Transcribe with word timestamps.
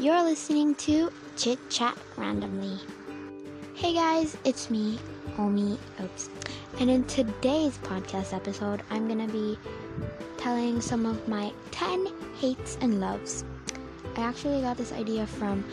You're 0.00 0.22
listening 0.22 0.76
to 0.76 1.10
Chit 1.36 1.58
Chat 1.70 1.98
Randomly. 2.16 2.78
Hey 3.74 3.94
guys, 3.94 4.36
it's 4.44 4.70
me, 4.70 4.96
Omi 5.36 5.76
Oaks. 5.98 6.30
And 6.78 6.88
in 6.88 7.02
today's 7.06 7.76
podcast 7.78 8.32
episode, 8.32 8.84
I'm 8.90 9.08
going 9.08 9.26
to 9.26 9.32
be 9.32 9.58
telling 10.36 10.80
some 10.80 11.04
of 11.04 11.26
my 11.26 11.52
10 11.72 12.06
hates 12.38 12.78
and 12.80 13.00
loves. 13.00 13.42
I 14.14 14.20
actually 14.20 14.60
got 14.60 14.76
this 14.76 14.92
idea 14.92 15.26
from 15.26 15.64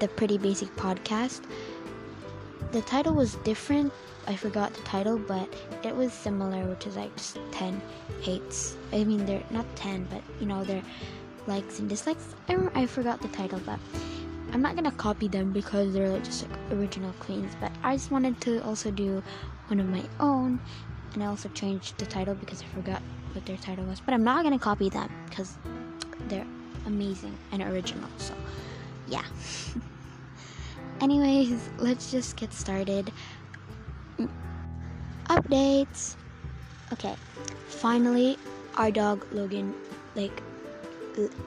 the 0.00 0.08
Pretty 0.08 0.38
Basic 0.38 0.74
podcast. 0.74 1.42
The 2.72 2.82
title 2.82 3.14
was 3.14 3.36
different. 3.36 3.92
I 4.26 4.34
forgot 4.34 4.74
the 4.74 4.82
title, 4.82 5.18
but 5.18 5.48
it 5.84 5.94
was 5.94 6.12
similar, 6.12 6.64
which 6.66 6.88
is 6.88 6.96
like 6.96 7.14
just 7.14 7.38
10 7.52 7.80
hates. 8.22 8.76
I 8.92 9.04
mean, 9.04 9.24
they're 9.24 9.44
not 9.50 9.66
10, 9.76 10.08
but 10.10 10.22
you 10.40 10.46
know, 10.46 10.64
they're 10.64 10.82
likes 11.48 11.80
and 11.80 11.88
dislikes. 11.88 12.36
I, 12.48 12.68
I 12.74 12.86
forgot 12.86 13.20
the 13.20 13.28
title, 13.28 13.60
but 13.64 13.80
I'm 14.52 14.62
not 14.62 14.76
gonna 14.76 14.92
copy 14.92 15.26
them 15.26 15.50
because 15.52 15.92
they're 15.92 16.10
like 16.10 16.22
just 16.22 16.48
like 16.48 16.58
original 16.70 17.12
queens. 17.18 17.52
But 17.60 17.72
I 17.82 17.96
just 17.96 18.10
wanted 18.10 18.40
to 18.42 18.62
also 18.62 18.90
do 18.90 19.22
one 19.66 19.80
of 19.80 19.88
my 19.88 20.04
own, 20.20 20.60
and 21.14 21.22
I 21.22 21.26
also 21.26 21.48
changed 21.48 21.98
the 21.98 22.06
title 22.06 22.34
because 22.34 22.62
I 22.62 22.66
forgot 22.66 23.02
what 23.32 23.46
their 23.46 23.56
title 23.56 23.84
was. 23.86 24.00
But 24.00 24.14
I'm 24.14 24.22
not 24.22 24.44
gonna 24.44 24.58
copy 24.58 24.90
them 24.90 25.10
because 25.28 25.56
they're 26.28 26.46
amazing 26.86 27.36
and 27.50 27.62
original. 27.62 28.08
So 28.18 28.34
yeah. 29.06 29.24
Anyways, 31.00 31.70
let's 31.78 32.10
just 32.10 32.36
get 32.36 32.52
started. 32.52 33.10
Updates. 35.28 36.16
Okay, 36.92 37.16
finally, 37.68 38.38
our 38.76 38.90
dog 38.90 39.26
Logan 39.30 39.74
like 40.14 40.42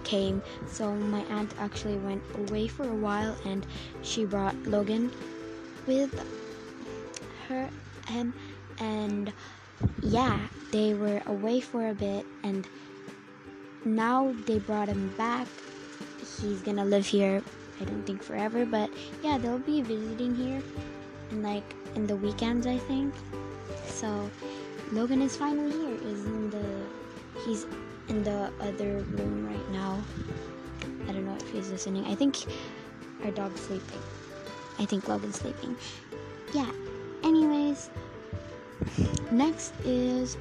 came. 0.04 0.42
So 0.68 0.94
my 0.94 1.22
aunt 1.30 1.54
actually 1.60 1.98
went 1.98 2.24
away 2.36 2.68
for 2.68 2.84
a 2.84 2.96
while, 2.96 3.36
and 3.46 3.66
she 4.02 4.26
brought 4.26 4.56
Logan 4.66 5.12
with 5.88 6.14
her 7.48 7.70
him, 8.12 8.34
and 8.80 9.32
yeah, 10.02 10.40
they 10.72 10.94
were 10.94 11.22
away 11.26 11.60
for 11.60 11.90
a 11.90 11.94
bit, 11.94 12.26
and 12.44 12.68
now 13.86 14.34
they 14.46 14.60
brought 14.60 14.88
him 14.88 15.14
back. 15.18 15.48
He's 16.42 16.62
gonna 16.62 16.86
live 16.86 17.06
here. 17.06 17.42
I 17.80 17.84
don't 17.86 18.06
think 18.06 18.22
forever, 18.22 18.66
but 18.66 18.90
yeah, 19.24 19.38
they'll 19.38 19.58
be 19.58 19.82
visiting 19.82 20.36
here, 20.36 20.62
and 21.32 21.44
like 21.44 21.64
in 21.96 22.06
the 22.08 22.16
weekends, 22.16 22.68
I 22.68 22.78
think. 22.78 23.14
So 23.88 24.30
Logan 24.92 25.22
is 25.22 25.36
finally 25.36 25.72
here. 25.72 25.98
Is 26.12 26.26
in 26.26 26.50
the 26.50 26.66
he's 27.46 27.66
in 28.12 28.24
the 28.24 28.52
other 28.60 29.00
room 29.16 29.48
right 29.48 29.72
now. 29.72 30.04
I 31.08 31.14
don't 31.14 31.26
know 31.26 31.38
if 31.40 31.50
he's 31.50 31.72
listening. 31.72 32.06
I 32.06 32.16
think 32.16 32.44
our 33.24 33.32
dog's 33.32 33.62
sleeping. 33.62 34.02
I 34.80 34.86
think 34.86 35.08
Logan's 35.08 35.40
sleeping. 35.40 35.78
Yeah. 36.54 36.70
Anyways, 37.24 37.90
next 39.32 39.74
is 39.86 40.38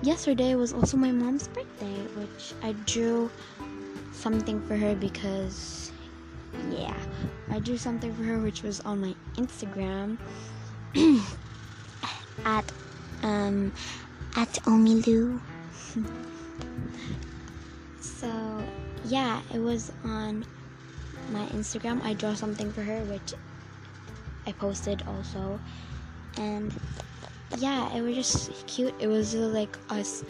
yesterday 0.00 0.54
was 0.54 0.72
also 0.72 0.96
my 0.96 1.12
mom's 1.12 1.48
birthday, 1.48 2.00
which 2.16 2.54
I 2.62 2.72
drew 2.88 3.30
something 4.10 4.64
for 4.66 4.74
her 4.74 4.94
because 4.96 5.92
yeah, 6.70 6.96
I 7.50 7.60
drew 7.60 7.76
something 7.76 8.14
for 8.14 8.22
her 8.22 8.40
which 8.40 8.62
was 8.62 8.80
on 8.80 9.02
my 9.02 9.14
Instagram 9.34 10.16
at 12.46 12.72
um 13.22 13.70
at 14.34 14.52
Omilu. 14.64 15.42
so 18.00 18.62
yeah, 19.04 19.40
it 19.52 19.58
was 19.58 19.92
on 20.04 20.44
my 21.30 21.46
Instagram. 21.46 22.02
I 22.02 22.14
draw 22.14 22.34
something 22.34 22.72
for 22.72 22.82
her, 22.82 23.04
which 23.04 23.34
I 24.46 24.52
posted 24.52 25.02
also, 25.06 25.60
and 26.36 26.74
yeah, 27.56 27.92
it 27.94 28.02
was 28.02 28.14
just 28.14 28.66
cute. 28.66 28.94
It 28.98 29.06
was 29.08 29.34
like 29.34 29.76
us. 29.88 30.24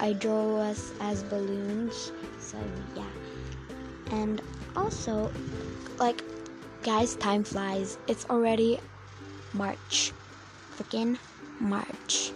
I 0.00 0.12
drew 0.12 0.56
us 0.56 0.92
as 1.00 1.22
balloons. 1.24 2.12
So 2.38 2.58
yeah, 2.94 3.10
and 4.12 4.40
also 4.76 5.32
like 5.98 6.22
guys, 6.82 7.16
time 7.16 7.44
flies. 7.44 7.98
It's 8.06 8.24
already 8.26 8.80
March, 9.52 10.12
freaking 10.76 11.18
March. 11.60 12.32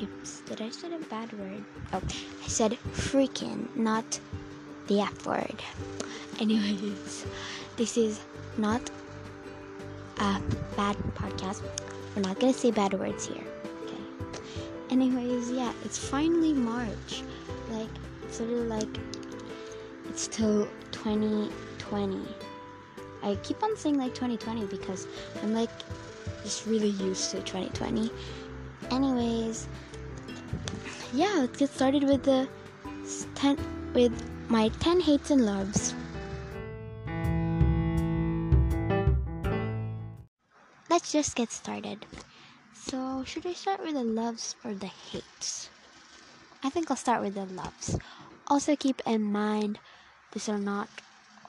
Oops, 0.00 0.40
did 0.42 0.60
I 0.60 0.70
say 0.70 0.94
a 0.94 0.98
bad 0.98 1.32
word? 1.32 1.64
Oh, 1.92 2.00
I 2.44 2.48
said 2.48 2.78
freaking, 2.92 3.74
not 3.74 4.20
the 4.86 5.00
F 5.00 5.26
word. 5.26 5.60
Anyways, 6.40 7.26
this 7.76 7.96
is 7.96 8.20
not 8.56 8.90
a 10.18 10.40
bad 10.76 10.96
podcast. 11.14 11.62
We're 12.14 12.22
not 12.22 12.38
gonna 12.38 12.52
say 12.52 12.70
bad 12.70 12.94
words 12.94 13.26
here. 13.26 13.44
Okay. 13.84 14.02
Anyways, 14.90 15.50
yeah, 15.50 15.72
it's 15.84 15.98
finally 15.98 16.52
March. 16.52 17.22
Like, 17.70 17.90
it's 18.22 18.38
literally 18.38 18.68
like 18.68 19.00
it's 20.08 20.28
till 20.28 20.68
2020. 20.92 22.22
I 23.22 23.34
keep 23.42 23.62
on 23.64 23.76
saying 23.76 23.98
like 23.98 24.14
2020 24.14 24.66
because 24.66 25.08
I'm 25.42 25.54
like 25.54 25.70
just 26.44 26.66
really 26.66 26.90
used 26.90 27.32
to 27.32 27.38
2020. 27.38 28.10
Anyways, 28.90 29.68
yeah, 31.12 31.34
let's 31.38 31.58
get 31.58 31.70
started 31.70 32.04
with 32.04 32.22
the 32.22 32.48
10 33.34 33.58
with 33.94 34.12
my 34.48 34.68
10 34.80 35.00
hates 35.00 35.30
and 35.30 35.44
loves. 35.44 35.94
Let's 40.90 41.12
just 41.12 41.36
get 41.36 41.50
started. 41.50 42.04
So, 42.74 43.22
should 43.24 43.46
I 43.46 43.52
start 43.52 43.80
with 43.82 43.94
the 43.94 44.04
loves 44.04 44.56
or 44.64 44.74
the 44.74 44.86
hates? 44.86 45.70
I 46.62 46.70
think 46.70 46.90
I'll 46.90 46.96
start 46.96 47.22
with 47.22 47.34
the 47.34 47.46
loves. 47.46 47.98
Also, 48.48 48.76
keep 48.76 49.02
in 49.06 49.22
mind 49.22 49.78
these 50.32 50.48
are 50.48 50.58
not 50.58 50.88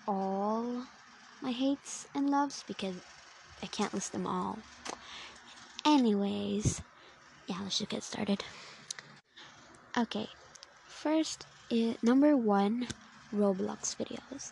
all 0.07 0.83
my 1.41 1.51
hates 1.51 2.07
and 2.13 2.29
loves 2.29 2.63
because 2.67 2.95
I 3.63 3.67
can't 3.67 3.93
list 3.93 4.11
them 4.11 4.27
all. 4.27 4.59
Anyways, 5.85 6.81
yeah, 7.47 7.57
let's 7.61 7.79
just 7.79 7.89
get 7.89 8.03
started. 8.03 8.43
Okay, 9.97 10.29
first, 10.85 11.47
is, 11.71 11.95
number 12.03 12.37
one, 12.37 12.87
Roblox 13.33 13.95
videos. 13.95 14.51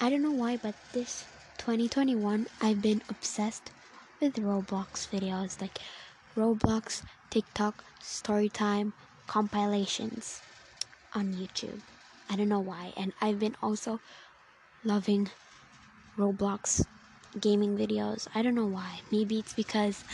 I 0.00 0.08
don't 0.08 0.22
know 0.22 0.30
why, 0.30 0.58
but 0.58 0.76
this 0.92 1.24
2021, 1.58 2.46
I've 2.62 2.82
been 2.82 3.02
obsessed 3.08 3.72
with 4.20 4.36
Roblox 4.36 5.08
videos 5.08 5.60
like 5.60 5.78
Roblox, 6.36 7.02
TikTok, 7.30 7.82
Storytime, 8.00 8.92
compilations 9.26 10.40
on 11.14 11.34
YouTube. 11.34 11.80
I 12.30 12.36
don't 12.36 12.48
know 12.48 12.60
why, 12.60 12.92
and 12.96 13.12
I've 13.20 13.40
been 13.40 13.56
also 13.60 13.98
loving 14.84 15.30
Roblox 16.16 16.86
gaming 17.40 17.76
videos. 17.76 18.28
I 18.36 18.42
don't 18.42 18.54
know 18.54 18.66
why. 18.66 19.00
Maybe 19.10 19.40
it's 19.40 19.52
because 19.52 20.04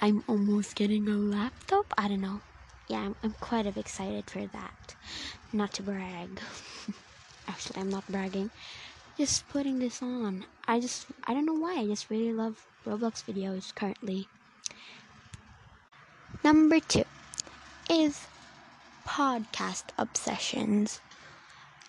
I'm 0.00 0.22
almost 0.28 0.76
getting 0.76 1.08
a 1.08 1.16
laptop. 1.16 1.92
I 1.98 2.06
don't 2.06 2.20
know. 2.20 2.40
Yeah, 2.88 2.98
I'm, 3.00 3.16
I'm 3.22 3.34
quite 3.40 3.66
excited 3.76 4.30
for 4.30 4.46
that. 4.46 4.94
Not 5.52 5.72
to 5.74 5.82
brag. 5.82 6.40
Actually, 7.48 7.80
I'm 7.80 7.90
not 7.90 8.06
bragging. 8.08 8.50
Just 9.18 9.48
putting 9.48 9.78
this 9.78 10.02
on. 10.02 10.44
I 10.68 10.78
just, 10.80 11.06
I 11.26 11.34
don't 11.34 11.46
know 11.46 11.54
why. 11.54 11.80
I 11.80 11.86
just 11.86 12.10
really 12.10 12.32
love 12.32 12.66
Roblox 12.86 13.24
videos 13.24 13.74
currently. 13.74 14.28
Number 16.44 16.78
two 16.80 17.04
is 17.90 18.26
podcast 19.06 19.84
obsessions. 19.98 21.00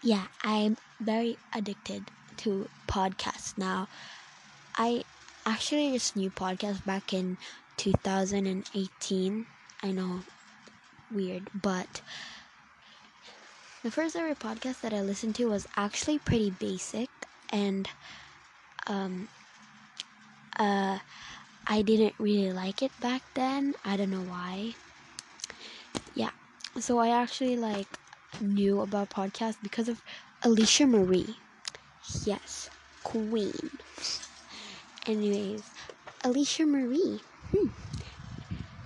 Yeah, 0.01 0.27
I'm 0.44 0.77
very 0.99 1.38
addicted 1.53 2.05
to 2.38 2.69
podcasts 2.88 3.57
now. 3.57 3.88
I 4.75 5.03
actually 5.45 5.91
just 5.91 6.15
knew 6.15 6.29
podcasts 6.29 6.85
back 6.85 7.13
in 7.13 7.38
2018. 7.77 9.45
I 9.83 9.91
know, 9.91 10.21
weird, 11.12 11.50
but 11.54 12.01
the 13.83 13.92
first 13.92 14.15
ever 14.15 14.33
podcast 14.36 14.81
that 14.81 14.94
I 14.94 15.01
listened 15.01 15.36
to 15.36 15.45
was 15.45 15.68
actually 15.75 16.19
pretty 16.19 16.51
basic, 16.51 17.09
and 17.51 17.88
um, 18.88 19.30
uh, 20.59 21.00
I 21.68 21.81
didn't 21.81 22.15
really 22.19 22.51
like 22.54 22.81
it 22.81 22.92
back 23.00 23.21
then. 23.36 23.74
I 23.86 23.98
don't 23.98 24.09
know 24.12 24.24
why. 24.24 24.75
Yeah, 26.13 26.31
so 26.80 27.00
I 27.00 27.09
actually 27.09 27.56
like 27.57 27.88
knew 28.42 28.81
about 28.81 29.09
podcasts 29.09 29.57
because 29.62 29.89
of 29.89 30.01
Alisha 30.44 30.89
Marie. 30.89 31.42
Yes, 32.25 32.69
Queen. 33.04 33.71
Anyways, 35.06 35.71
Alisha 36.24 36.68
Marie. 36.68 37.21
Hmm. 37.51 37.69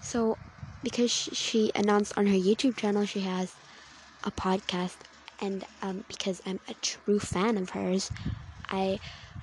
So, 0.02 0.38
because 0.84 1.12
she 1.12 1.72
announced 1.76 2.14
on 2.18 2.28
her 2.28 2.38
YouTube 2.38 2.78
channel 2.78 3.06
she 3.06 3.22
has 3.22 3.56
a 4.24 4.32
podcast, 4.32 4.98
and 5.42 5.66
um, 5.82 6.04
because 6.08 6.42
I'm 6.46 6.60
a 6.68 6.74
true 6.76 7.20
fan 7.20 7.58
of 7.58 7.72
hers, 7.72 8.12
I 8.70 9.00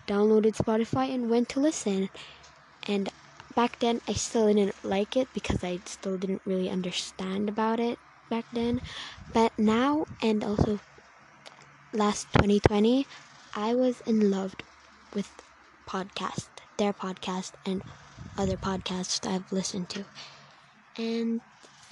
downloaded 0.07 0.57
Spotify 0.57 1.13
and 1.13 1.29
went 1.31 1.49
to 1.51 1.61
listen. 1.61 2.11
And 2.87 3.11
back 3.55 3.79
then, 3.81 4.01
I 4.09 4.15
still 4.15 4.47
didn't 4.53 4.85
like 4.85 5.17
it 5.17 5.33
because 5.33 5.63
I 5.63 5.81
still 5.87 6.17
didn't 6.17 6.43
really 6.45 6.69
understand 6.71 7.49
about 7.49 7.81
it 7.81 7.99
back 8.31 8.47
then. 8.53 8.81
But 9.33 9.53
now, 9.59 10.07
and 10.23 10.45
also 10.45 10.81
last 11.93 12.33
2020, 12.33 13.07
I 13.55 13.75
was 13.75 14.01
in 14.03 14.31
love 14.31 14.55
with 15.15 15.31
podcast, 15.87 16.49
their 16.77 16.93
podcast, 16.93 17.53
and 17.67 17.83
other 18.37 18.57
podcasts 18.57 19.27
I've 19.27 19.51
listened 19.53 19.89
to. 19.91 20.05
And 20.99 21.41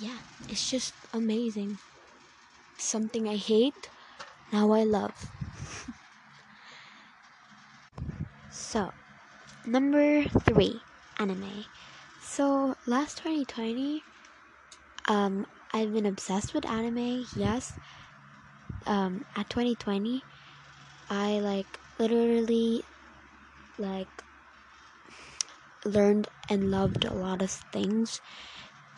yeah, 0.00 0.18
it's 0.48 0.68
just 0.68 0.92
amazing. 1.14 1.78
Something 2.78 3.28
I 3.28 3.36
hate, 3.36 3.88
now 4.52 4.72
I 4.72 4.82
love. 4.82 5.14
so, 8.50 8.90
number 9.64 10.24
three, 10.24 10.82
anime. 11.18 11.64
So, 12.20 12.74
last 12.86 13.18
2020, 13.18 14.02
um, 15.08 15.46
I've 15.72 15.92
been 15.92 16.06
obsessed 16.06 16.52
with 16.52 16.66
anime, 16.66 17.24
yes. 17.36 17.72
Um, 18.86 19.24
at 19.36 19.48
2020, 19.48 20.24
I 21.10 21.38
like 21.40 21.78
literally 21.98 22.82
like 23.78 24.08
learned 25.84 26.28
and 26.50 26.70
loved 26.70 27.04
a 27.04 27.12
lot 27.14 27.42
of 27.42 27.50
things 27.50 28.20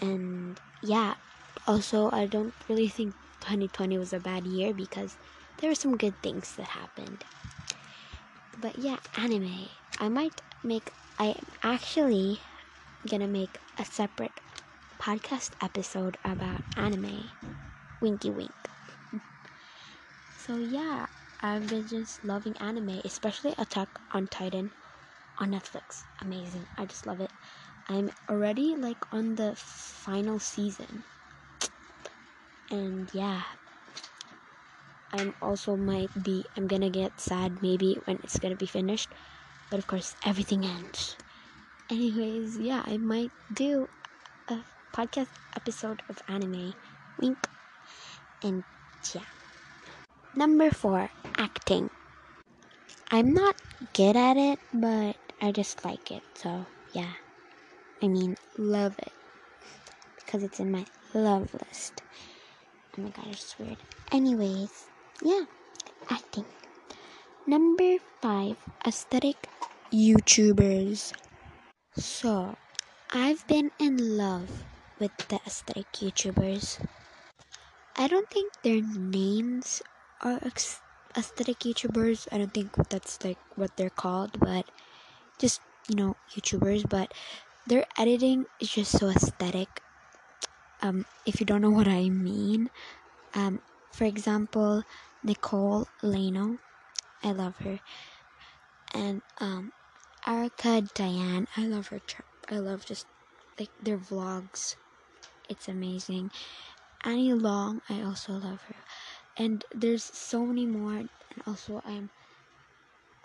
and 0.00 0.60
yeah 0.82 1.14
also 1.66 2.10
i 2.12 2.26
don't 2.26 2.54
really 2.68 2.88
think 2.88 3.14
2020 3.40 3.98
was 3.98 4.12
a 4.12 4.20
bad 4.20 4.46
year 4.46 4.72
because 4.74 5.16
there 5.58 5.70
were 5.70 5.74
some 5.74 5.96
good 5.96 6.20
things 6.22 6.54
that 6.56 6.68
happened. 6.68 7.24
But 8.58 8.78
yeah 8.78 8.98
anime. 9.16 9.68
I 9.98 10.08
might 10.08 10.42
make 10.62 10.92
i 11.18 11.26
am 11.28 11.46
actually 11.62 12.42
gonna 13.08 13.28
make 13.28 13.58
a 13.78 13.84
separate 13.84 14.40
podcast 15.00 15.52
episode 15.62 16.18
about 16.24 16.62
anime. 16.76 17.30
Winky 18.00 18.30
wink. 18.30 18.70
So 20.36 20.56
yeah 20.56 21.06
i've 21.40 21.68
been 21.68 21.86
just 21.86 22.24
loving 22.24 22.56
anime 22.58 23.00
especially 23.04 23.54
attack 23.58 23.88
on 24.12 24.26
titan 24.26 24.72
on 25.38 25.50
netflix. 25.52 26.04
Amazing. 26.20 26.66
I 26.78 26.86
just 26.86 27.06
love 27.06 27.20
it 27.20 27.32
I'm 27.88 28.11
already 28.29 28.76
like 28.76 29.00
on 29.12 29.37
the 29.37 29.56
final 29.56 30.38
season. 30.38 31.05
And 32.70 33.08
yeah. 33.14 33.43
I'm 35.12 35.35
also 35.40 35.75
might 35.75 36.12
be 36.23 36.44
I'm 36.56 36.67
gonna 36.69 36.90
get 36.90 37.19
sad 37.19 37.62
maybe 37.62 37.96
when 38.05 38.20
it's 38.23 38.38
gonna 38.38 38.56
be 38.56 38.67
finished. 38.67 39.08
But 39.70 39.79
of 39.79 39.87
course 39.87 40.14
everything 40.25 40.64
ends. 40.64 41.17
Anyways, 41.88 42.58
yeah, 42.58 42.82
I 42.85 42.99
might 42.99 43.32
do 43.52 43.88
a 44.49 44.61
podcast 44.93 45.32
episode 45.56 46.02
of 46.11 46.20
anime. 46.29 46.75
Wink. 47.19 47.49
And 48.43 48.64
yeah. 49.14 49.25
Number 50.37 50.70
four, 50.70 51.11
acting. 51.37 51.88
I'm 53.11 53.32
not 53.32 53.56
good 53.94 54.17
at 54.17 54.37
it, 54.37 54.58
but 54.75 55.17
I 55.40 55.52
just 55.52 55.82
like 55.85 56.11
it, 56.11 56.23
so 56.35 56.67
yeah. 56.93 57.17
I 58.02 58.08
mean, 58.08 58.36
love 58.56 58.98
it. 58.98 59.12
Because 60.16 60.42
it's 60.42 60.60
in 60.60 60.70
my 60.70 60.84
love 61.14 61.52
list. 61.54 62.02
Oh 62.96 63.02
my 63.02 63.10
god, 63.10 63.26
it's 63.30 63.58
weird. 63.58 63.78
Anyways, 64.12 64.86
yeah, 65.22 65.44
acting. 66.10 66.44
Number 67.46 67.96
five, 68.20 68.56
aesthetic 68.86 69.48
YouTubers. 69.92 71.12
So, 71.96 72.56
I've 73.10 73.46
been 73.48 73.70
in 73.78 74.18
love 74.18 74.64
with 74.98 75.16
the 75.28 75.40
aesthetic 75.46 75.90
YouTubers. 75.92 76.84
I 77.96 78.06
don't 78.06 78.28
think 78.30 78.52
their 78.62 78.82
names 78.82 79.82
are 80.20 80.40
aesthetic 81.16 81.60
YouTubers. 81.60 82.28
I 82.30 82.38
don't 82.38 82.52
think 82.52 82.74
that's 82.90 83.24
like 83.24 83.38
what 83.56 83.76
they're 83.76 83.90
called, 83.90 84.38
but 84.38 84.66
just, 85.38 85.60
you 85.88 85.96
know, 85.96 86.16
YouTubers. 86.30 86.88
But 86.88 87.14
their 87.68 87.84
editing 87.98 88.46
is 88.60 88.70
just 88.70 88.92
so 88.98 89.08
aesthetic. 89.08 89.82
Um, 90.80 91.04
if 91.26 91.40
you 91.40 91.46
don't 91.46 91.60
know 91.62 91.70
what 91.70 91.88
I 91.88 92.08
mean, 92.08 92.70
um, 93.34 93.60
for 93.92 94.04
example, 94.04 94.84
Nicole 95.22 95.88
Laeno, 96.02 96.58
I 97.22 97.32
love 97.32 97.56
her, 97.58 97.80
and 98.94 99.22
um, 99.40 99.72
Erica 100.26 100.82
Diane, 100.94 101.46
I 101.56 101.66
love 101.66 101.88
her. 101.88 102.00
I 102.50 102.58
love 102.58 102.86
just 102.86 103.06
like 103.58 103.70
their 103.82 103.98
vlogs. 103.98 104.76
It's 105.48 105.68
amazing. 105.68 106.30
Annie 107.04 107.34
Long, 107.34 107.82
I 107.88 108.02
also 108.02 108.32
love 108.32 108.62
her, 108.68 108.76
and 109.36 109.64
there's 109.74 110.04
so 110.04 110.46
many 110.46 110.66
more. 110.66 110.96
And 110.96 111.42
also, 111.46 111.82
I'm 111.84 112.10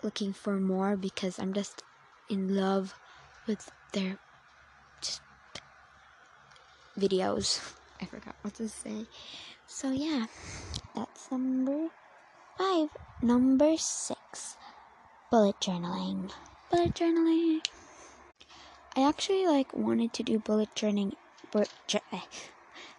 looking 0.02 0.32
for 0.32 0.60
more 0.60 0.96
because 0.96 1.38
I'm 1.38 1.52
just 1.54 1.82
in 2.28 2.54
love 2.54 2.94
with 3.46 3.70
their 3.92 4.18
videos. 6.98 7.60
I 8.00 8.06
forgot 8.06 8.34
what 8.42 8.54
to 8.54 8.68
say. 8.68 9.06
So 9.66 9.90
yeah, 9.90 10.26
that's 10.94 11.30
number 11.30 11.88
five. 12.58 12.88
Number 13.22 13.76
six, 13.76 14.56
bullet 15.30 15.56
journaling. 15.60 16.30
Bullet 16.70 16.94
journaling. 16.94 17.60
I 18.96 19.08
actually 19.08 19.46
like 19.46 19.74
wanted 19.74 20.12
to 20.14 20.22
do 20.22 20.38
bullet 20.38 20.68
journaling, 20.76 21.14
bullet, 21.50 21.70
eh, 22.12 22.20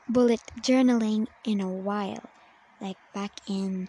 bullet 0.09 0.41
journaling 0.59 1.27
in 1.45 1.61
a 1.61 1.69
while, 1.69 2.29
like 2.81 2.97
back 3.13 3.31
in 3.47 3.87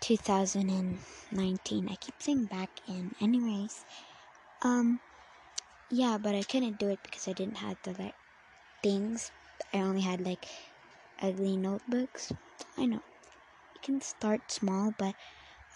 2019. 0.00 1.88
I 1.90 1.94
keep 1.96 2.14
saying 2.18 2.44
back 2.46 2.70
in. 2.88 3.14
Anyways, 3.20 3.84
um, 4.62 5.00
yeah, 5.90 6.16
but 6.20 6.34
I 6.34 6.42
couldn't 6.42 6.78
do 6.78 6.88
it 6.88 7.00
because 7.02 7.28
I 7.28 7.32
didn't 7.32 7.58
have 7.58 7.76
the 7.82 7.92
like 7.92 8.14
things. 8.84 9.32
I 9.72 9.78
only 9.78 10.02
had 10.02 10.20
like 10.20 10.46
ugly 11.22 11.56
notebooks. 11.56 12.32
I 12.76 12.84
know. 12.84 13.00
You 13.74 13.80
can 13.82 14.00
start 14.02 14.52
small, 14.52 14.92
but 14.96 15.14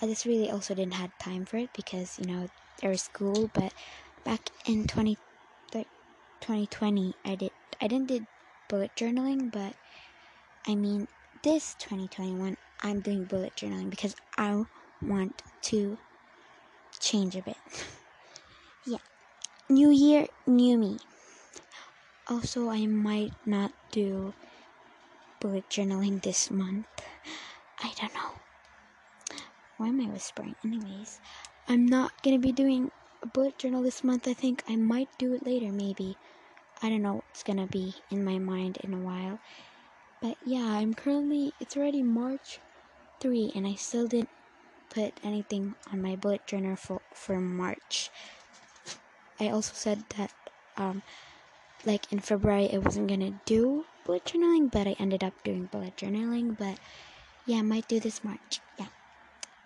I 0.03 0.07
just 0.07 0.27
really 0.27 0.51
also 0.51 0.75
didn't 0.75 0.95
have 0.95 1.17
time 1.19 1.47
for 1.47 1.57
it 1.57 1.71
because, 1.75 2.19
you 2.19 2.27
know, 2.27 2.49
there 2.81 2.91
was 2.91 3.03
school, 3.03 3.51
but 3.55 3.73
back 4.25 4.51
in 4.67 4.87
20, 4.87 5.17
2020, 5.73 7.15
I 7.25 7.35
did, 7.35 7.51
I 7.81 7.89
didn't 7.89 8.09
did 8.09 8.27
bullet 8.69 8.91
journaling, 8.95 9.51
but 9.51 9.75
I 10.67 10.75
mean, 10.75 11.09
this 11.43 11.75
2021, 11.79 12.59
I'm 12.83 13.01
doing 13.01 13.25
bullet 13.25 13.57
journaling 13.57 13.89
because 13.89 14.15
I 14.37 14.65
want 15.01 15.43
to 15.63 15.99
change 17.01 17.37
a 17.37 17.43
bit. 17.43 17.57
yeah. 18.87 18.99
New 19.71 19.91
year, 19.91 20.27
new 20.47 20.77
me. 20.77 20.99
Also, 22.31 22.69
I 22.69 22.85
might 22.87 23.33
not 23.47 23.73
do 23.91 24.35
bullet 25.41 25.69
journaling 25.71 26.21
this 26.21 26.51
month. 26.51 26.87
I 27.83 27.93
don't 27.99 28.13
know. 28.13 28.33
Why 29.79 29.89
am 29.89 30.01
I 30.03 30.11
whispering? 30.11 30.55
Anyways, 30.63 31.21
I'm 31.69 31.87
not 31.87 32.23
gonna 32.23 32.39
be 32.39 32.53
doing 32.53 32.91
a 33.23 33.27
bullet 33.27 33.59
journal 33.59 33.83
this 33.83 34.05
month. 34.05 34.29
I 34.29 34.35
think 34.35 34.63
I 34.69 34.77
might 34.77 35.09
do 35.17 35.33
it 35.33 35.47
later, 35.47 35.73
maybe. 35.73 36.19
I 36.83 36.91
don't 36.91 37.01
know 37.01 37.15
what's 37.15 37.43
gonna 37.43 37.67
be 37.67 37.95
in 38.11 38.23
my 38.25 38.39
mind 38.39 38.77
in 38.85 38.93
a 38.93 38.99
while. 38.99 39.39
But 40.21 40.37
yeah, 40.45 40.67
I'm 40.67 40.93
currently, 40.93 41.55
it's 41.61 41.79
already 41.79 42.03
March 42.03 42.61
3, 43.21 43.53
and 43.55 43.67
I 43.67 43.75
still 43.75 44.07
didn't 44.07 44.29
put 44.91 45.15
anything 45.23 45.77
on 45.91 46.03
my 46.03 46.15
bullet 46.15 46.47
journal 46.47 46.77
for, 46.77 47.01
for 47.15 47.41
March. 47.41 48.11
I 49.41 49.49
also 49.49 49.73
said 49.75 50.05
that 50.17 50.33
um, 50.77 51.03
like 51.85 52.13
in 52.13 52.19
February, 52.21 52.71
I 52.73 52.79
wasn't 52.79 53.09
gonna 53.09 53.41
do 53.45 53.85
bullet 54.05 54.25
journaling, 54.25 54.71
but 54.71 54.87
I 54.87 54.97
ended 54.99 55.23
up 55.23 55.35
doing 55.45 55.67
bullet 55.67 55.97
journaling. 55.97 56.57
But 56.57 56.79
yeah, 57.47 57.59
I 57.59 57.63
might 57.63 57.89
do 57.89 58.01
this 58.01 58.25
March. 58.25 58.61
Yeah, 58.79 58.87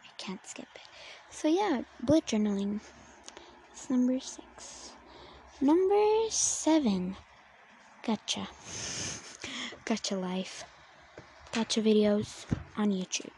I 0.05 0.11
can't 0.19 0.45
skip 0.47 0.69
it. 0.75 0.89
So 1.31 1.49
yeah, 1.49 1.83
bullet 2.03 2.27
journaling. 2.27 2.81
It's 3.73 3.89
number 3.89 4.21
six. 4.21 4.93
Number 5.61 6.29
seven, 6.29 7.17
gacha. 8.05 8.47
gacha 9.87 10.21
life. 10.31 10.65
Gacha 11.53 11.83
videos 11.83 12.47
on 12.77 12.91
YouTube. 12.91 13.31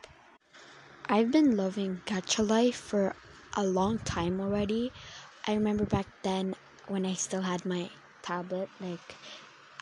I've 1.08 1.30
been 1.30 1.56
loving 1.56 2.00
gacha 2.06 2.48
life 2.48 2.76
for 2.76 3.14
a 3.56 3.62
long 3.62 3.98
time 3.98 4.40
already. 4.40 4.90
I 5.46 5.54
remember 5.54 5.84
back 5.84 6.06
then 6.22 6.54
when 6.88 7.04
I 7.04 7.12
still 7.12 7.42
had 7.42 7.66
my 7.66 7.90
tablet. 8.24 8.68
Like, 8.80 9.14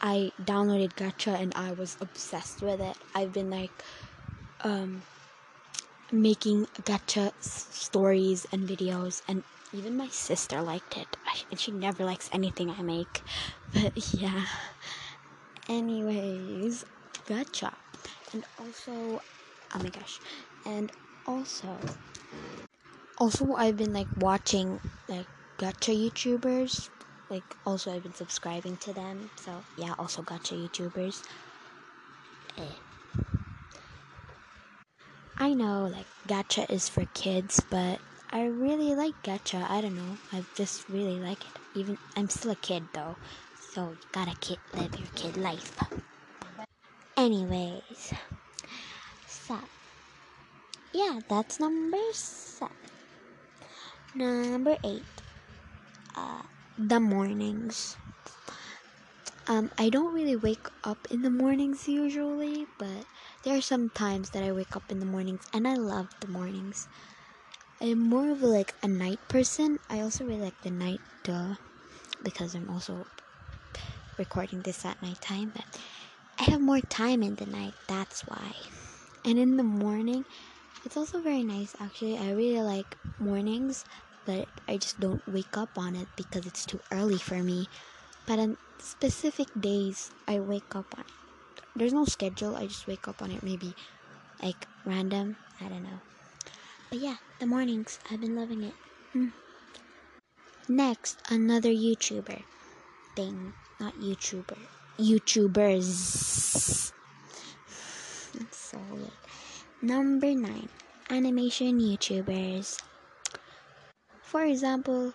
I 0.00 0.32
downloaded 0.42 0.94
Gacha 0.94 1.40
and 1.40 1.52
I 1.54 1.72
was 1.72 1.96
obsessed 2.00 2.60
with 2.62 2.80
it. 2.80 2.96
I've 3.14 3.32
been 3.32 3.50
like, 3.50 3.70
um, 4.64 5.02
making 6.12 6.66
gacha 6.82 7.32
stories 7.40 8.46
and 8.52 8.68
videos, 8.68 9.22
and 9.26 9.42
even 9.72 9.96
my 9.96 10.08
sister 10.08 10.60
liked 10.60 10.96
it. 10.96 11.16
And 11.50 11.58
she 11.58 11.70
never 11.72 12.04
likes 12.04 12.28
anything 12.32 12.70
I 12.70 12.82
make. 12.82 13.22
But 13.72 13.96
yeah. 14.12 14.44
Anyways, 15.66 16.84
gacha. 17.26 17.72
And 18.34 18.44
also, 18.60 19.22
oh 19.74 19.78
my 19.82 19.88
gosh. 19.88 20.20
And 20.66 20.92
also, 21.26 21.78
also 23.16 23.54
I've 23.54 23.78
been 23.78 23.94
like 23.94 24.08
watching 24.18 24.78
like 25.08 25.26
gacha 25.58 25.96
YouTubers. 25.96 26.90
Like 27.32 27.56
also 27.64 27.90
I've 27.90 28.02
been 28.02 28.12
subscribing 28.12 28.76
to 28.84 28.92
them. 28.92 29.30
So 29.36 29.64
yeah, 29.78 29.94
also 29.98 30.20
gacha 30.20 30.52
YouTubers. 30.52 31.22
Eh. 32.58 32.76
I 35.38 35.54
know 35.54 35.88
like 35.90 36.04
gacha 36.28 36.68
is 36.70 36.90
for 36.90 37.06
kids, 37.14 37.58
but 37.70 38.00
I 38.30 38.44
really 38.44 38.94
like 38.94 39.14
gacha. 39.22 39.64
I 39.70 39.80
don't 39.80 39.96
know. 39.96 40.18
I 40.30 40.44
just 40.54 40.86
really 40.90 41.20
like 41.20 41.40
it. 41.40 41.56
Even 41.74 41.96
I'm 42.16 42.28
still 42.28 42.50
a 42.50 42.56
kid 42.56 42.82
though, 42.92 43.16
so 43.58 43.96
you 43.96 44.06
gotta 44.12 44.36
kid, 44.36 44.58
live 44.74 44.92
your 44.98 45.08
kid 45.14 45.38
life. 45.38 45.78
Anyways, 47.16 48.12
so 49.26 49.56
yeah, 50.92 51.20
that's 51.30 51.58
number 51.58 51.96
seven. 52.12 52.76
Number 54.14 54.76
eight, 54.84 55.02
uh, 56.14 56.42
the 56.78 57.00
mornings. 57.00 57.96
Um, 59.48 59.70
I 59.76 59.90
don't 59.90 60.14
really 60.14 60.36
wake 60.36 60.66
up 60.84 60.98
in 61.10 61.22
the 61.22 61.30
mornings 61.30 61.88
usually, 61.88 62.66
but 62.78 63.06
there 63.42 63.56
are 63.56 63.60
some 63.60 63.90
times 63.90 64.30
that 64.30 64.42
I 64.42 64.52
wake 64.52 64.76
up 64.76 64.84
in 64.90 65.00
the 65.00 65.06
mornings, 65.06 65.42
and 65.52 65.66
I 65.66 65.74
love 65.74 66.08
the 66.20 66.28
mornings. 66.28 66.88
I'm 67.80 67.98
more 67.98 68.30
of 68.30 68.42
like 68.42 68.74
a 68.82 68.88
night 68.88 69.18
person. 69.28 69.78
I 69.90 70.00
also 70.00 70.24
really 70.24 70.40
like 70.40 70.60
the 70.62 70.70
night, 70.70 71.00
duh, 71.24 71.54
because 72.22 72.54
I'm 72.54 72.70
also 72.70 73.08
recording 74.18 74.62
this 74.62 74.84
at 74.84 75.02
night 75.02 75.20
time. 75.20 75.50
But 75.54 75.64
I 76.38 76.44
have 76.44 76.60
more 76.60 76.80
time 76.80 77.22
in 77.22 77.34
the 77.36 77.46
night. 77.46 77.74
That's 77.88 78.22
why. 78.22 78.52
And 79.24 79.38
in 79.38 79.56
the 79.56 79.64
morning, 79.64 80.24
it's 80.84 80.96
also 80.96 81.20
very 81.20 81.42
nice. 81.42 81.74
Actually, 81.80 82.18
I 82.18 82.30
really 82.32 82.62
like 82.62 82.96
mornings, 83.18 83.84
but 84.24 84.48
I 84.68 84.76
just 84.76 85.00
don't 85.00 85.26
wake 85.26 85.56
up 85.56 85.76
on 85.76 85.96
it 85.96 86.08
because 86.16 86.46
it's 86.46 86.64
too 86.64 86.80
early 86.90 87.18
for 87.18 87.42
me. 87.42 87.68
But 88.26 88.38
on 88.38 88.56
specific 88.78 89.48
days, 89.58 90.10
I 90.28 90.38
wake 90.40 90.74
up 90.74 90.86
on 90.96 91.04
it. 91.04 91.12
There's 91.74 91.92
no 91.92 92.04
schedule. 92.04 92.56
I 92.56 92.66
just 92.66 92.86
wake 92.86 93.08
up 93.08 93.22
on 93.22 93.30
it. 93.30 93.42
Maybe 93.42 93.74
like 94.42 94.66
random. 94.84 95.36
I 95.60 95.68
don't 95.68 95.82
know. 95.82 96.00
But 96.90 96.98
yeah, 96.98 97.16
the 97.40 97.46
mornings, 97.46 97.98
I've 98.10 98.20
been 98.20 98.36
loving 98.36 98.64
it. 98.64 98.74
Hmm. 99.12 99.28
Next, 100.68 101.18
another 101.28 101.70
YouTuber 101.70 102.42
thing. 103.16 103.54
Not 103.80 103.94
YouTuber. 103.98 104.58
YouTubers. 104.98 106.92
That's 108.34 108.56
so 108.56 108.78
weird. 108.90 109.10
Number 109.80 110.34
nine, 110.34 110.68
animation 111.10 111.80
YouTubers. 111.80 112.78
For 114.32 114.44
example, 114.44 115.12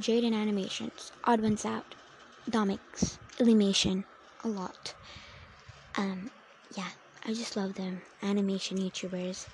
Jaden 0.00 0.32
Animations, 0.32 1.10
Odd 1.24 1.40
Ones 1.40 1.64
Out, 1.64 1.96
Domics, 2.48 3.18
Illymation, 3.40 4.04
a 4.44 4.48
lot. 4.48 4.94
Um, 5.96 6.30
yeah, 6.76 6.90
I 7.26 7.34
just 7.34 7.56
love 7.56 7.74
them. 7.74 8.00
Animation 8.22 8.78
YouTubers 8.78 9.46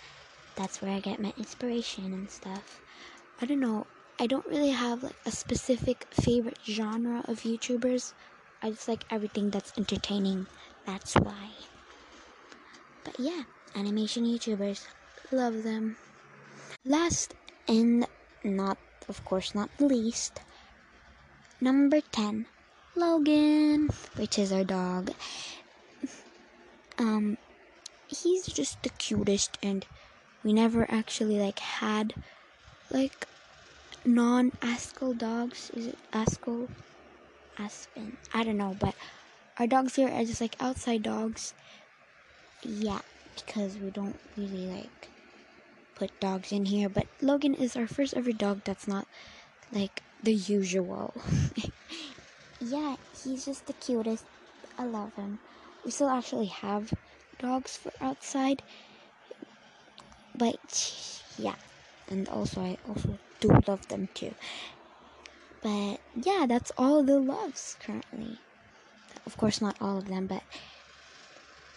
that's 0.57 0.81
where 0.81 0.91
I 0.91 1.01
get 1.01 1.21
my 1.21 1.35
inspiration 1.37 2.13
and 2.15 2.31
stuff. 2.31 2.81
I 3.41 3.47
don't 3.47 3.61
know. 3.61 3.87
I 4.19 4.27
don't 4.27 4.47
really 4.47 4.71
have 4.71 5.03
like 5.03 5.17
a 5.27 5.31
specific 5.31 6.07
favorite 6.11 6.59
genre 6.65 7.23
of 7.29 7.43
YouTubers. 7.43 8.15
I 8.63 8.71
just 8.71 8.89
like 8.89 9.05
everything 9.11 9.51
that's 9.51 9.77
entertaining. 9.77 10.47
That's 10.87 11.15
why. 11.15 11.51
But 13.05 13.21
yeah, 13.21 13.43
animation 13.75 14.25
YouTubers, 14.25 14.87
love 15.31 15.63
them. 15.63 15.97
Last 16.87 17.35
and 17.69 18.07
not, 18.43 18.79
of 19.09 19.25
course, 19.25 19.55
not 19.55 19.71
the 19.79 19.87
least, 19.87 20.41
number 21.61 22.01
10, 22.01 22.47
Logan, 22.95 23.91
which 24.17 24.39
is 24.39 24.53
our 24.53 24.65
dog. 24.65 25.11
Um, 26.99 27.37
he's 28.09 28.47
just 28.47 28.83
the 28.83 28.89
cutest 28.91 29.59
and 29.63 29.85
we 30.43 30.53
never 30.53 30.91
actually 30.91 31.39
like 31.39 31.59
had 31.59 32.15
like 32.91 33.27
non 34.05 34.53
Askal 34.63 35.17
dogs. 35.17 35.71
Is 35.75 35.89
it 35.89 35.99
Askal? 36.13 36.69
Aspin. 37.59 38.13
I 38.35 38.45
don't 38.45 38.59
know, 38.59 38.77
but 38.79 38.95
our 39.59 39.67
dogs 39.67 39.97
here 39.97 40.09
are 40.09 40.25
just 40.25 40.41
like 40.41 40.57
outside 40.61 41.03
dogs. 41.03 41.55
Yeah, 42.63 43.01
because 43.35 43.77
we 43.79 43.91
don't 43.91 44.19
really 44.37 44.67
like 44.67 45.09
put 45.97 46.21
dogs 46.21 46.53
in 46.53 46.67
here. 46.67 46.89
But 46.89 47.09
Logan 47.21 47.55
is 47.55 47.77
our 47.77 47.89
first 47.89 48.15
ever 48.15 48.33
dog 48.33 48.61
that's 48.65 48.87
not 48.87 49.09
like 49.73 50.03
the 50.23 50.35
usual. 50.35 51.13
yeah, 52.61 52.97
he's 53.25 53.45
just 53.45 53.67
the 53.67 53.73
cutest. 53.73 54.25
I 54.79 54.85
love 54.85 55.15
him. 55.15 55.41
We 55.85 55.91
still 55.91 56.09
actually 56.09 56.47
have 56.47 56.93
dogs 57.39 57.77
for 57.77 57.93
outside 58.01 58.63
but 60.37 61.23
yeah 61.39 61.55
and 62.09 62.29
also 62.29 62.61
i 62.61 62.77
also 62.89 63.19
do 63.41 63.49
love 63.67 63.87
them 63.89 64.09
too 64.15 64.35
but 65.63 65.99
yeah 66.15 66.47
that's 66.49 66.73
all 66.79 67.03
the 67.03 67.19
loves 67.19 67.77
currently 67.81 68.39
of 69.27 69.37
course 69.37 69.61
not 69.61 69.77
all 69.81 69.99
of 69.99 70.09
them 70.09 70.27
but 70.27 70.43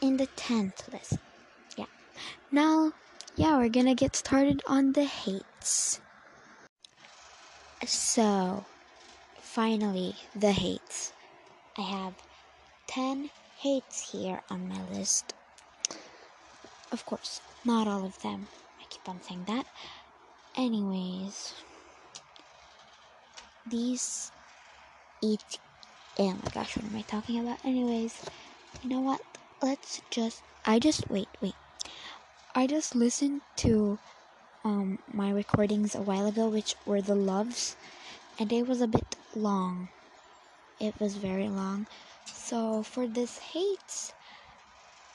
in 0.02 0.18
the 0.18 0.28
10th 0.28 0.92
list 0.94 1.18
yeah 1.78 1.86
now 2.52 2.92
yeah 3.40 3.58
we're 3.58 3.70
gonna 3.70 3.96
get 3.96 4.16
started 4.16 4.62
on 4.68 4.92
the 4.94 5.06
hates 5.06 6.00
so 7.86 8.66
finally 9.42 10.14
the 10.36 10.52
hates 10.52 11.14
i 11.78 11.82
have 11.82 12.14
10 12.88 13.30
hates 13.58 14.12
here 14.12 14.42
on 14.50 14.68
my 14.68 14.82
list 14.92 15.34
of 16.92 17.06
course 17.06 17.42
not 17.66 17.88
all 17.88 18.06
of 18.06 18.22
them. 18.22 18.48
I 18.80 18.86
keep 18.90 19.08
on 19.08 19.22
saying 19.22 19.44
that. 19.48 19.66
Anyways, 20.56 21.54
these 23.68 24.32
each. 25.22 25.60
Oh 26.18 26.34
my 26.34 26.52
gosh, 26.54 26.78
what 26.78 26.86
am 26.86 26.96
I 26.96 27.02
talking 27.02 27.40
about? 27.40 27.64
Anyways, 27.66 28.22
you 28.82 28.90
know 28.90 29.02
what? 29.02 29.22
Let's 29.62 30.02
just. 30.10 30.42
I 30.66 30.80
just. 30.80 31.10
Wait, 31.10 31.28
wait. 31.42 31.59
I 32.60 32.68
just 32.68 32.94
listened 32.94 33.40
to 33.64 33.98
um, 34.66 35.00
my 35.14 35.32
recordings 35.32 35.96
a 35.96 36.02
while 36.02 36.28
ago, 36.28 36.50
which 36.50 36.76
were 36.86 37.00
the 37.02 37.16
loves, 37.16 37.78
and 38.38 38.52
it 38.52 38.68
was 38.68 38.82
a 38.82 38.88
bit 38.88 39.16
long. 39.34 39.88
It 40.78 40.94
was 41.00 41.16
very 41.16 41.48
long. 41.48 41.88
So 42.26 42.84
for 42.84 43.08
this 43.08 43.38
hates, 43.56 44.12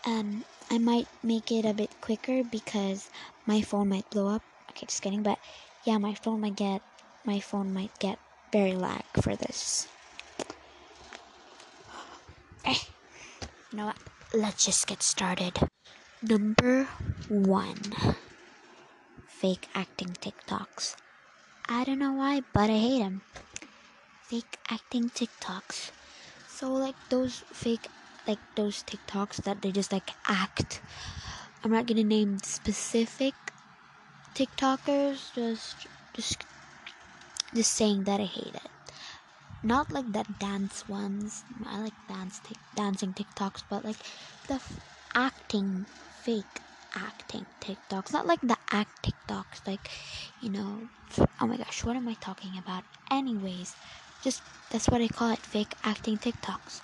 um, 0.07 0.47
I 0.71 0.79
might 0.79 1.07
make 1.23 1.53
it 1.53 1.67
a 1.67 1.75
bit 1.75 1.91
quicker 2.01 2.45
because 2.45 3.11
my 3.45 3.61
phone 3.61 3.91
might 3.91 4.09
blow 4.09 4.29
up. 4.29 4.43
Okay, 4.71 4.87
just 4.87 5.03
kidding. 5.03 5.23
But 5.23 5.39
yeah, 5.85 5.99
my 5.99 6.15
phone 6.15 6.41
might 6.41 6.57
get 6.57 6.81
my 7.27 7.41
phone 7.41 7.75
might 7.75 7.93
get 7.99 8.19
very 8.53 8.73
lag 8.73 9.05
for 9.21 9.37
this. 9.37 9.87
Eh, 12.65 12.81
you 13.71 13.77
know 13.77 13.93
what? 13.93 13.99
Let's 14.33 14.65
just 14.65 14.87
get 14.87 15.03
started. 15.03 15.61
Number 16.27 16.89
one 17.29 17.77
fake 19.29 19.69
acting 19.75 20.17
TikToks. 20.25 20.97
I 21.69 21.85
don't 21.85 21.99
know 21.99 22.15
why, 22.15 22.41
but 22.51 22.71
I 22.71 22.79
hate 22.81 23.01
them. 23.01 23.21
Fake 24.23 24.57
acting 24.71 25.11
TikToks. 25.11 25.91
So, 26.49 26.73
like, 26.73 26.97
those 27.11 27.45
fake 27.53 27.89
like 28.27 28.39
those 28.57 28.83
TikToks 28.85 29.45
that 29.45 29.61
they 29.61 29.71
just 29.71 29.93
like 29.93 30.13
act. 30.27 30.81
I'm 31.63 31.71
not 31.73 31.85
gonna 31.85 32.05
name 32.05 32.39
specific 32.39 33.35
TikTokers, 34.35 35.35
just 35.35 35.87
just 36.15 36.47
just 37.55 37.73
saying 37.75 38.05
that 38.05 38.19
I 38.21 38.25
hate 38.25 38.55
it. 38.55 38.71
Not 39.63 39.93
like 39.93 40.11
that 40.13 40.39
dance 40.39 40.89
ones. 40.89 41.45
I 41.67 41.81
like 41.81 42.09
dance 42.09 42.41
tic- 42.41 42.65
dancing 42.75 43.13
TikToks, 43.13 43.65
but 43.69 43.85
like 43.85 44.01
the 44.49 44.55
f- 44.55 44.81
acting 45.15 45.85
fake 46.25 46.61
acting 46.97 47.45
TikToks. 47.61 48.13
Not 48.13 48.27
like 48.27 48.41
the 48.41 48.57
act 48.73 49.05
TikToks, 49.05 49.67
like 49.67 49.91
you 50.41 50.49
know. 50.49 50.89
Oh 51.41 51.47
my 51.47 51.57
gosh, 51.57 51.85
what 51.85 51.97
am 51.97 52.09
I 52.09 52.15
talking 52.15 52.57
about? 52.59 52.85
Anyways, 53.11 53.77
just 54.23 54.43
that's 54.71 54.89
what 54.89 55.03
I 55.03 55.09
call 55.09 55.31
it, 55.33 55.39
fake 55.39 55.75
acting 55.85 56.17
TikToks. 56.17 56.81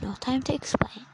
No 0.00 0.14
time 0.18 0.42
to 0.42 0.54
explain. 0.54 1.06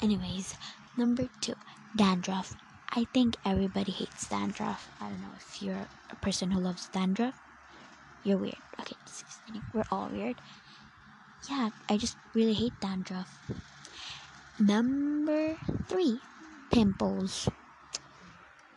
Anyways, 0.00 0.56
number 0.96 1.28
two, 1.40 1.54
dandruff. 1.94 2.56
I 2.92 3.04
think 3.12 3.36
everybody 3.44 3.92
hates 3.92 4.28
dandruff. 4.28 4.88
I 5.00 5.10
don't 5.10 5.20
know 5.20 5.34
if 5.36 5.62
you're 5.62 5.86
a 6.10 6.16
person 6.16 6.50
who 6.50 6.58
loves 6.58 6.88
dandruff. 6.88 7.38
You're 8.24 8.38
weird. 8.38 8.56
Okay. 8.80 8.96
We're 9.74 9.84
all 9.92 10.08
weird. 10.10 10.36
Yeah, 11.48 11.70
I 11.88 11.96
just 11.96 12.16
really 12.34 12.54
hate 12.54 12.72
dandruff. 12.80 13.28
Number 14.58 15.56
three, 15.86 16.18
pimples. 16.70 17.48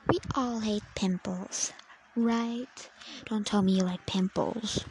We 0.08 0.20
all 0.36 0.60
hate 0.60 0.84
pimples, 0.96 1.72
right? 2.16 2.90
Don't 3.26 3.46
tell 3.46 3.62
me 3.62 3.74
you 3.74 3.84
like 3.84 4.06
pimples. 4.06 4.84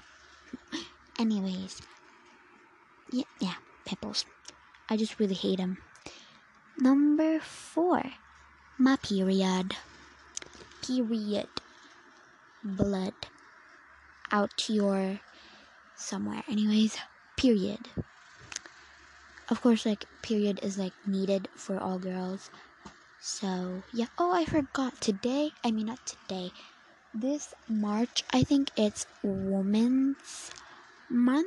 Anyways, 1.18 1.82
yeah, 3.12 3.24
yeah, 3.40 3.54
pimples. 3.84 4.24
I 4.88 4.96
just 4.96 5.18
really 5.20 5.34
hate 5.34 5.58
them. 5.58 5.78
Number 6.78 7.38
four, 7.40 8.02
my 8.78 8.96
period. 8.96 9.76
Period. 10.82 11.48
Blood 12.64 13.14
out 14.30 14.56
to 14.56 14.72
your 14.72 15.20
somewhere. 15.94 16.42
Anyways, 16.48 16.96
period. 17.36 17.88
Of 19.48 19.60
course, 19.60 19.84
like, 19.84 20.06
period 20.22 20.60
is 20.62 20.78
like 20.78 20.94
needed 21.06 21.48
for 21.54 21.78
all 21.78 21.98
girls. 21.98 22.50
So, 23.24 23.84
yeah. 23.92 24.10
Oh, 24.18 24.32
I 24.34 24.44
forgot. 24.44 25.00
Today, 25.00 25.52
I 25.62 25.70
mean, 25.70 25.86
not 25.86 26.04
today. 26.04 26.50
This 27.14 27.54
March, 27.68 28.24
I 28.32 28.42
think 28.42 28.72
it's 28.76 29.06
Women's 29.22 30.50
Month. 31.08 31.46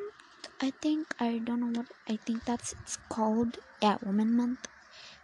I 0.61 0.71
think. 0.71 1.13
I 1.19 1.39
don't 1.43 1.59
know 1.59 1.77
what. 1.77 1.91
I 2.07 2.15
think 2.15 2.45
that's 2.45 2.71
it's 2.79 2.97
called. 3.09 3.57
Yeah, 3.81 3.97
Women 4.01 4.37
Month. 4.37 4.69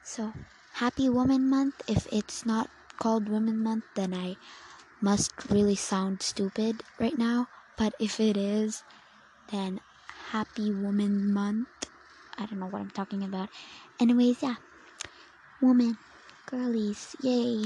So, 0.04 0.34
happy 0.74 1.08
Women 1.08 1.50
Month. 1.50 1.84
If 1.88 2.06
it's 2.12 2.46
not 2.46 2.70
called 3.00 3.30
Women 3.30 3.64
Month, 3.64 3.86
then 3.96 4.14
I 4.14 4.36
must 5.00 5.32
really 5.50 5.80
sound 5.80 6.22
stupid 6.22 6.84
right 7.00 7.18
now. 7.18 7.48
But 7.78 7.96
if 7.98 8.20
it 8.20 8.36
is, 8.36 8.84
then 9.54 9.80
happy 10.36 10.70
Woman 10.70 11.32
Month. 11.32 11.88
I 12.38 12.46
don't 12.46 12.60
know 12.60 12.68
what 12.68 12.82
I'm 12.82 12.92
talking 12.92 13.24
about. 13.24 13.48
Anyways, 14.02 14.44
yeah. 14.44 14.56
Woman, 15.62 15.98
girlies, 16.46 17.16
yay. 17.22 17.66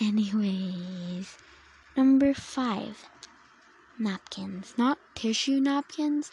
Anyways, 0.00 1.36
number 1.96 2.34
five 2.34 3.04
napkins. 3.98 4.74
Not 4.76 4.98
tissue 5.14 5.60
napkins, 5.60 6.30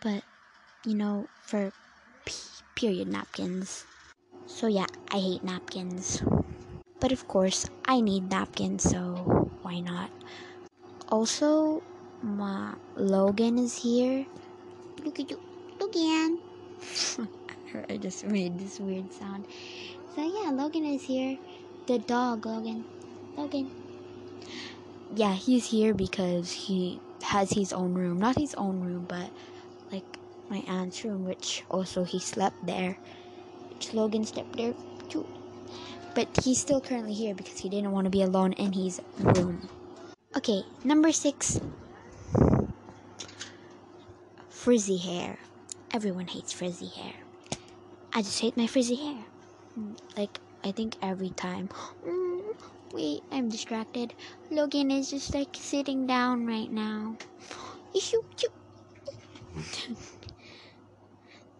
but 0.00 0.22
you 0.84 0.94
know, 0.94 1.28
for 1.42 1.72
p- 2.24 2.62
period 2.74 3.08
napkins. 3.08 3.84
So, 4.46 4.66
yeah, 4.66 4.86
I 5.10 5.18
hate 5.18 5.44
napkins. 5.44 6.22
But 7.00 7.12
of 7.12 7.26
course, 7.28 7.66
I 7.86 8.00
need 8.00 8.30
napkins, 8.30 8.84
so 8.84 9.50
why 9.62 9.80
not? 9.80 10.10
Also, 11.08 11.82
my 12.22 12.74
Logan 12.96 13.58
is 13.58 13.82
here. 13.82 14.26
Look 15.04 15.18
at 15.20 15.30
you, 15.30 15.40
Logan. 15.80 16.38
I 17.88 17.96
just 17.96 18.24
made 18.24 18.58
this 18.58 18.80
weird 18.80 19.12
sound. 19.12 19.46
So 20.14 20.22
yeah, 20.22 20.50
Logan 20.50 20.84
is 20.84 21.02
here. 21.02 21.38
The 21.86 21.98
dog, 21.98 22.46
Logan. 22.46 22.84
Logan. 23.36 23.70
Yeah, 25.14 25.34
he's 25.34 25.66
here 25.66 25.94
because 25.94 26.52
he 26.52 27.00
has 27.22 27.50
his 27.50 27.72
own 27.72 27.94
room. 27.94 28.18
Not 28.18 28.38
his 28.38 28.54
own 28.54 28.80
room, 28.80 29.06
but 29.08 29.30
like 29.90 30.04
my 30.48 30.62
aunt's 30.68 31.04
room, 31.04 31.24
which 31.24 31.64
also 31.70 32.04
he 32.04 32.18
slept 32.18 32.66
there. 32.66 32.98
Which 33.70 33.94
Logan 33.94 34.24
slept 34.24 34.56
there 34.56 34.74
too. 35.08 35.26
But 36.14 36.28
he's 36.44 36.60
still 36.60 36.80
currently 36.80 37.14
here 37.14 37.34
because 37.34 37.58
he 37.58 37.68
didn't 37.68 37.92
want 37.92 38.04
to 38.04 38.10
be 38.10 38.22
alone 38.22 38.52
in 38.54 38.72
his 38.72 39.00
room. 39.18 39.68
Okay, 40.36 40.62
number 40.84 41.12
six 41.12 41.60
frizzy 44.48 44.98
hair. 44.98 45.38
Everyone 45.92 46.26
hates 46.26 46.52
frizzy 46.52 46.88
hair. 46.88 47.21
I 48.14 48.20
just 48.20 48.40
hate 48.40 48.58
my 48.58 48.66
frizzy 48.66 48.96
hair. 48.96 49.24
Like, 50.18 50.38
I 50.62 50.70
think 50.72 50.96
every 51.00 51.30
time. 51.30 51.70
Mm, 52.06 52.54
wait, 52.92 53.22
I'm 53.32 53.48
distracted. 53.48 54.12
Logan 54.50 54.90
is 54.90 55.10
just 55.10 55.34
like 55.34 55.56
sitting 55.56 56.06
down 56.06 56.46
right 56.46 56.70
now. 56.70 57.16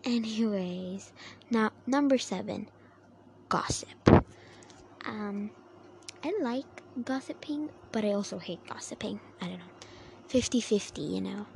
Anyways, 0.04 1.12
now 1.50 1.70
number 1.86 2.18
seven 2.18 2.68
gossip. 3.48 3.88
Um, 5.06 5.50
I 6.22 6.34
like 6.42 6.82
gossiping, 7.02 7.70
but 7.92 8.04
I 8.04 8.12
also 8.12 8.38
hate 8.38 8.60
gossiping. 8.68 9.20
I 9.40 9.46
don't 9.46 9.58
know. 9.58 9.72
50 10.28 10.60
50, 10.60 11.00
you 11.00 11.20
know. 11.22 11.46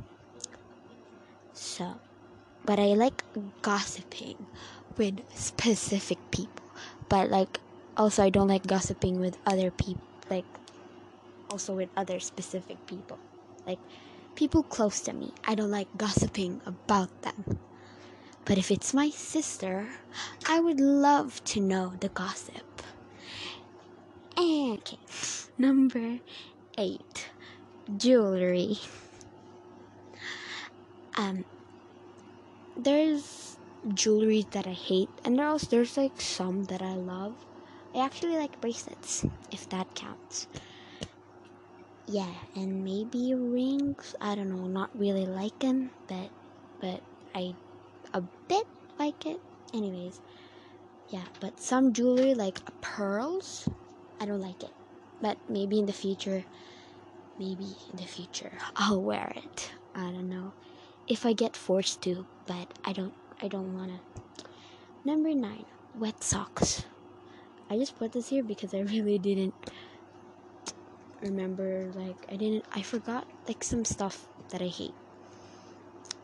So, 1.52 1.96
but 2.64 2.78
I 2.78 2.94
like 2.94 3.24
gossiping 3.62 4.46
with 4.98 5.20
specific 5.34 6.18
people. 6.30 6.64
But 7.08 7.30
like 7.30 7.60
also 7.96 8.24
I 8.24 8.30
don't 8.30 8.48
like 8.48 8.66
gossiping 8.66 9.20
with 9.20 9.38
other 9.46 9.70
people 9.70 10.02
like 10.30 10.46
also 11.50 11.74
with 11.74 11.90
other 11.96 12.20
specific 12.20 12.86
people. 12.86 13.18
Like 13.66 13.78
people 14.34 14.62
close 14.62 15.00
to 15.02 15.12
me. 15.12 15.32
I 15.46 15.54
don't 15.54 15.70
like 15.70 15.88
gossiping 15.96 16.60
about 16.66 17.10
them. 17.22 17.58
But 18.44 18.58
if 18.58 18.70
it's 18.70 18.94
my 18.94 19.10
sister, 19.10 19.88
I 20.48 20.60
would 20.60 20.80
love 20.80 21.44
to 21.46 21.60
know 21.60 21.94
the 22.00 22.08
gossip. 22.10 22.82
And, 24.36 24.78
Okay. 24.78 24.98
Number 25.58 26.20
8. 26.78 27.30
Jewelry 27.96 28.78
um 31.16 31.44
there's 32.76 33.45
jewelry 33.94 34.46
that 34.50 34.66
I 34.66 34.72
hate 34.72 35.08
and 35.24 35.38
there's 35.38 35.62
there's 35.62 35.96
like 35.96 36.20
some 36.20 36.64
that 36.64 36.82
I 36.82 36.94
love. 36.94 37.34
I 37.94 38.04
actually 38.04 38.36
like 38.36 38.60
bracelets, 38.60 39.24
if 39.50 39.68
that 39.70 39.94
counts. 39.94 40.48
Yeah, 42.06 42.32
and 42.54 42.84
maybe 42.84 43.34
rings. 43.34 44.14
I 44.20 44.34
don't 44.34 44.50
know, 44.50 44.66
not 44.66 44.90
really 44.94 45.26
like 45.26 45.58
them, 45.60 45.90
but 46.06 46.30
but 46.80 47.00
I 47.34 47.54
a 48.12 48.20
bit 48.48 48.66
like 48.98 49.26
it. 49.26 49.40
Anyways, 49.74 50.20
yeah, 51.08 51.24
but 51.40 51.60
some 51.60 51.92
jewelry 51.92 52.34
like 52.34 52.58
pearls, 52.80 53.68
I 54.20 54.26
don't 54.26 54.40
like 54.40 54.62
it. 54.62 54.72
But 55.20 55.38
maybe 55.48 55.78
in 55.78 55.86
the 55.86 55.92
future, 55.92 56.44
maybe 57.38 57.76
in 57.90 57.96
the 57.96 58.04
future, 58.06 58.52
I'll 58.76 59.02
wear 59.02 59.32
it. 59.34 59.72
I 59.94 60.10
don't 60.10 60.28
know 60.28 60.52
if 61.08 61.24
I 61.24 61.32
get 61.32 61.56
forced 61.56 62.02
to, 62.02 62.26
but 62.46 62.68
I 62.84 62.92
don't 62.92 63.14
I 63.42 63.48
don't 63.48 63.74
wanna. 63.74 64.00
Number 65.04 65.34
nine, 65.34 65.64
wet 65.98 66.22
socks. 66.22 66.84
I 67.68 67.76
just 67.76 67.98
put 67.98 68.12
this 68.12 68.28
here 68.28 68.42
because 68.42 68.74
I 68.74 68.80
really 68.94 69.18
didn't 69.18 69.54
remember 71.22 71.90
like 71.94 72.16
I 72.30 72.36
didn't 72.36 72.64
I 72.72 72.82
forgot 72.82 73.26
like 73.48 73.64
some 73.64 73.84
stuff 73.84 74.26
that 74.50 74.62
I 74.62 74.68
hate. 74.68 74.94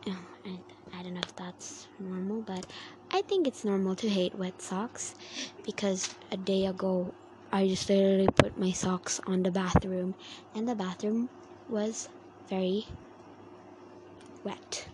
And 0.45 0.59
I 0.93 1.01
don't 1.01 1.13
know 1.13 1.21
if 1.23 1.35
that's 1.37 1.87
normal, 1.99 2.41
but 2.41 2.65
I 3.11 3.21
think 3.21 3.47
it's 3.47 3.63
normal 3.63 3.95
to 3.95 4.09
hate 4.09 4.35
wet 4.35 4.61
socks 4.61 5.15
because 5.63 6.13
a 6.31 6.37
day 6.37 6.65
ago 6.65 7.13
I 7.51 7.67
just 7.67 7.87
literally 7.87 8.27
put 8.27 8.57
my 8.57 8.71
socks 8.71 9.21
on 9.25 9.43
the 9.43 9.51
bathroom 9.51 10.15
and 10.53 10.67
the 10.67 10.75
bathroom 10.75 11.29
was 11.69 12.09
very 12.49 12.87
wet. 14.43 14.87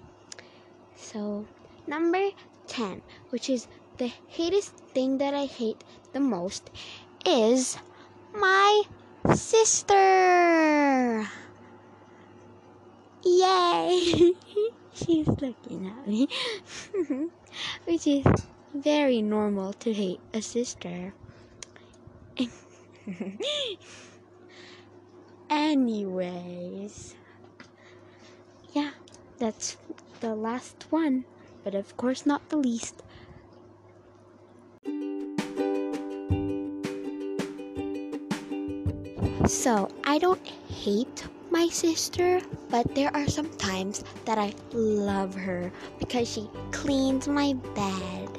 So, 0.95 1.47
number 1.87 2.29
10, 2.67 3.01
which 3.29 3.49
is 3.49 3.67
the 3.97 4.11
hatest 4.27 4.75
thing 4.93 5.17
that 5.17 5.33
I 5.33 5.45
hate 5.45 5.83
the 6.13 6.19
most, 6.19 6.69
is 7.25 7.77
my 8.33 8.83
sister. 9.33 11.27
Yay! 13.23 14.33
She's 14.93 15.27
looking 15.27 15.87
at 15.87 16.07
me. 16.07 16.27
which 17.85 18.07
is 18.07 18.25
very 18.73 19.21
normal 19.21 19.73
to 19.73 19.93
hate 19.93 20.19
a 20.33 20.41
sister. 20.41 21.13
Anyways, 25.49 27.15
yeah, 28.73 28.91
that's 29.39 29.77
the 30.19 30.35
last 30.35 30.85
one, 30.89 31.25
but 31.63 31.75
of 31.75 31.95
course 31.97 32.25
not 32.25 32.47
the 32.49 32.57
least. 32.57 33.03
So, 39.47 39.89
I 40.03 40.19
don't 40.19 40.45
hate 40.67 41.25
my 41.49 41.67
sister, 41.69 42.39
but 42.69 42.93
there 42.93 43.09
are 43.15 43.27
some 43.27 43.49
times 43.57 44.03
that 44.25 44.37
I 44.37 44.53
love 44.73 45.33
her 45.33 45.71
because 45.97 46.31
she 46.31 46.47
cleans 46.71 47.27
my 47.27 47.53
bed. 47.73 48.29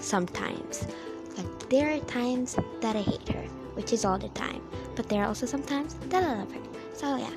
Sometimes. 0.00 0.86
But 1.34 1.70
there 1.70 1.94
are 1.94 2.00
times 2.00 2.56
that 2.82 2.96
I 2.96 3.00
hate 3.00 3.28
her, 3.28 3.44
which 3.74 3.94
is 3.94 4.04
all 4.04 4.18
the 4.18 4.28
time. 4.30 4.60
But 4.94 5.08
there 5.08 5.22
are 5.22 5.26
also 5.26 5.46
some 5.46 5.62
times 5.62 5.94
that 6.10 6.22
I 6.22 6.34
love 6.34 6.52
her. 6.52 6.60
So 6.92 7.16
yeah, 7.16 7.32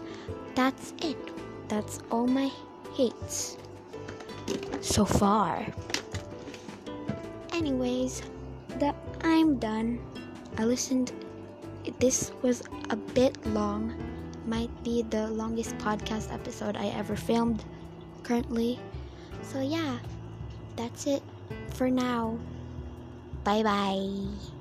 that's 0.56 0.94
it. 1.02 1.18
That's 1.70 2.00
all 2.12 2.28
my 2.28 2.52
hates 2.96 3.59
so 4.82 5.06
far. 5.06 5.66
Anyways, 7.54 8.22
the 8.80 8.94
I'm 9.24 9.58
done. 9.58 10.00
I 10.58 10.66
listened 10.66 11.12
this 12.00 12.32
was 12.42 12.64
a 12.90 12.96
bit 12.96 13.36
long. 13.48 13.94
Might 14.46 14.72
be 14.84 15.04
the 15.04 15.28
longest 15.28 15.78
podcast 15.78 16.34
episode 16.34 16.76
I 16.76 16.88
ever 16.88 17.16
filmed 17.16 17.64
currently. 18.24 18.80
So 19.44 19.62
yeah, 19.62 20.00
that's 20.76 21.08
it 21.08 21.24
for 21.74 21.90
now. 21.90 22.38
Bye 23.44 23.64
bye. 23.64 24.59